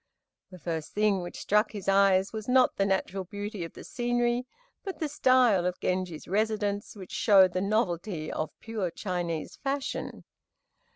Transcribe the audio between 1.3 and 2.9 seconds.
struck his eyes was, not the